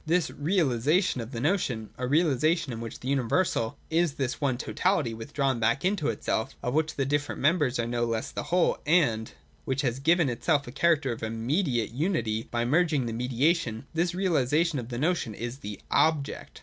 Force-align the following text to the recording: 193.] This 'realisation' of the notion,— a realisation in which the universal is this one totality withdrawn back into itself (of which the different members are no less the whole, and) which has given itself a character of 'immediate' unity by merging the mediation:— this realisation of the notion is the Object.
193.] 0.05 0.17
This 0.35 0.43
'realisation' 0.43 1.21
of 1.21 1.31
the 1.31 1.39
notion,— 1.39 1.91
a 1.99 2.07
realisation 2.07 2.73
in 2.73 2.79
which 2.81 3.01
the 3.01 3.07
universal 3.07 3.77
is 3.91 4.13
this 4.15 4.41
one 4.41 4.57
totality 4.57 5.13
withdrawn 5.13 5.59
back 5.59 5.85
into 5.85 6.07
itself 6.07 6.55
(of 6.63 6.73
which 6.73 6.95
the 6.95 7.05
different 7.05 7.39
members 7.39 7.77
are 7.77 7.85
no 7.85 8.03
less 8.03 8.31
the 8.31 8.41
whole, 8.49 8.79
and) 8.87 9.33
which 9.63 9.81
has 9.83 9.99
given 9.99 10.27
itself 10.27 10.65
a 10.65 10.71
character 10.71 11.11
of 11.11 11.21
'immediate' 11.21 11.91
unity 11.93 12.47
by 12.49 12.65
merging 12.65 13.05
the 13.05 13.13
mediation:— 13.13 13.85
this 13.93 14.15
realisation 14.15 14.79
of 14.79 14.89
the 14.89 14.97
notion 14.97 15.35
is 15.35 15.59
the 15.59 15.79
Object. 15.91 16.59